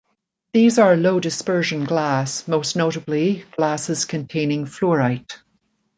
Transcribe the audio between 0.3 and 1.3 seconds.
These are low